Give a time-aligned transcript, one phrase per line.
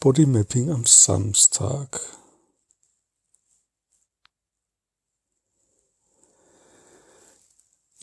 [0.00, 2.00] Bodymapping am Samstag.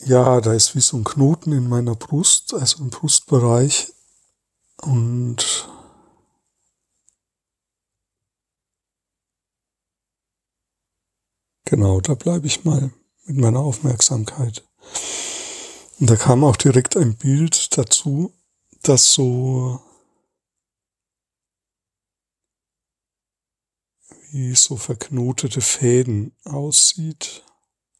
[0.06, 3.92] Ja, da ist wie so ein Knoten in meiner Brust, also im Brustbereich.
[4.82, 5.68] Und
[11.64, 12.92] genau, da bleibe ich mal
[13.24, 14.62] mit meiner Aufmerksamkeit.
[16.00, 18.34] Und da kam auch direkt ein Bild dazu,
[18.82, 19.80] das so
[24.34, 27.44] wie so verknotete Fäden aussieht,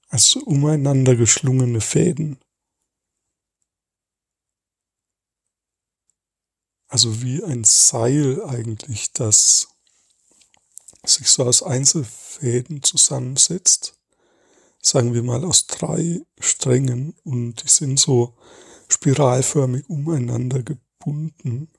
[0.08, 2.40] also umeinander geschlungene Fäden.
[6.88, 9.68] Also wie ein Seil eigentlich, das
[11.06, 13.94] sich so aus Einzelfäden zusammensetzt.
[14.82, 18.36] Sagen wir mal aus drei Strängen und die sind so
[18.88, 21.70] spiralförmig umeinander gebunden.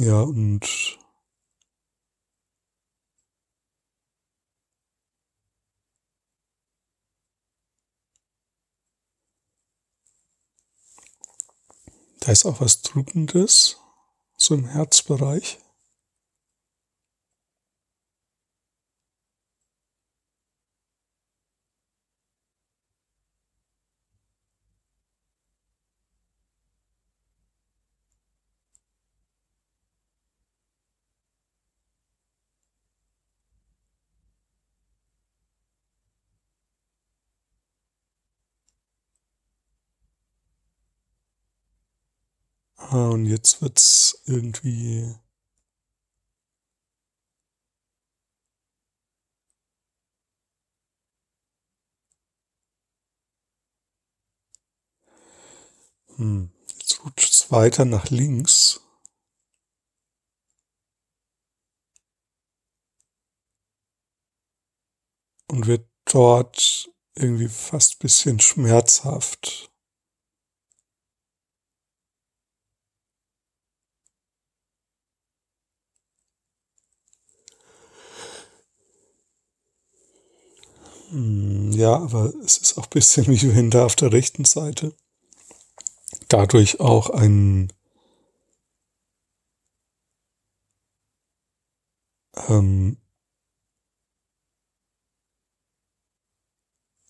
[0.00, 0.98] Ja, und
[12.20, 13.76] da ist auch was Drückendes,
[14.38, 15.58] so im Herzbereich.
[42.80, 45.14] Ah, und jetzt wird's irgendwie
[56.16, 58.80] hm, jetzt rutscht es weiter nach links.
[65.48, 69.69] Und wird dort irgendwie fast bisschen schmerzhaft.
[81.12, 84.92] Ja, aber es ist auch ein bisschen wie wenn da auf der rechten Seite
[86.28, 87.72] dadurch auch ein
[92.48, 92.96] ähm,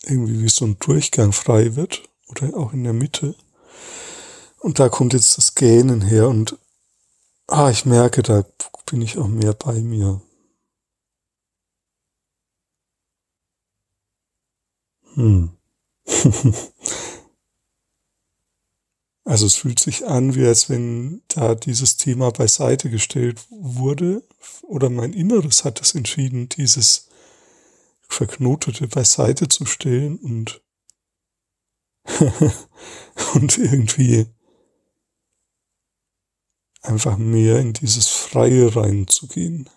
[0.04, 3.34] irgendwie wie so ein Durchgang frei wird oder auch in der Mitte.
[4.58, 6.58] Und da kommt jetzt das Gähnen her und
[7.46, 8.44] ah, ich merke, da
[8.90, 10.20] bin ich auch mehr bei mir.
[15.14, 15.50] Hm.
[19.30, 24.26] Also es fühlt sich an, wie als wenn da dieses Thema beiseite gestellt wurde
[24.62, 27.08] oder mein Inneres hat es entschieden, dieses
[28.08, 30.62] Verknotete beiseite zu stellen und,
[33.34, 34.26] und irgendwie
[36.82, 39.70] einfach mehr in dieses Freie reinzugehen.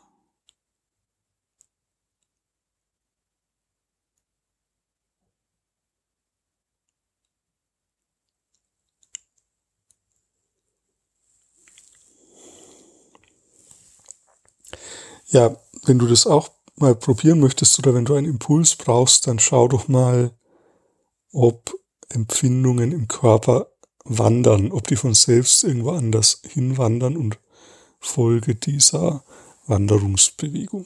[15.34, 19.40] Ja, wenn du das auch mal probieren möchtest oder wenn du einen Impuls brauchst, dann
[19.40, 20.32] schau doch mal,
[21.32, 21.74] ob
[22.10, 23.72] Empfindungen im Körper
[24.06, 27.40] wandern, ob die von selbst irgendwo anders hinwandern und
[28.00, 29.24] folge dieser
[29.66, 30.86] Wanderungsbewegung.